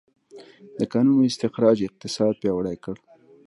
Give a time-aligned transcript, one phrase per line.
[0.79, 2.95] د کانونو استخراج اقتصاد پیاوړی کړ.